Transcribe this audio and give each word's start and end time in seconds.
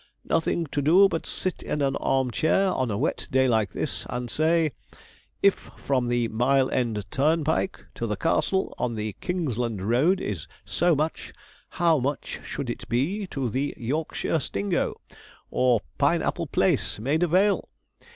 Nothing 0.27 0.65
to 0.71 0.81
do 0.81 1.07
but 1.07 1.27
sit 1.27 1.61
in 1.61 1.79
an 1.83 1.95
arm 1.97 2.31
chair 2.31 2.71
on 2.71 2.89
a 2.89 2.97
wet 2.97 3.27
day 3.29 3.47
like 3.47 3.69
this, 3.69 4.07
and 4.09 4.31
say, 4.31 4.71
If 5.43 5.53
from 5.53 6.07
the 6.07 6.27
Mile 6.29 6.71
End 6.71 7.05
turnpike 7.11 7.85
to 7.93 8.07
the 8.07 8.15
"Castle" 8.15 8.73
on 8.79 8.95
the 8.95 9.15
Kingsland 9.21 9.87
Road 9.87 10.19
is 10.19 10.47
so 10.65 10.95
much, 10.95 11.33
how 11.69 11.99
much 11.99 12.39
should 12.43 12.71
it 12.71 12.89
be 12.89 13.27
to 13.27 13.47
the 13.47 13.75
"Yorkshire 13.77 14.39
Stingo," 14.39 14.99
or 15.51 15.81
Pine 15.99 16.23
Apple 16.23 16.47
Place, 16.47 16.97
Maida 16.97 17.27
Vale? 17.27 17.69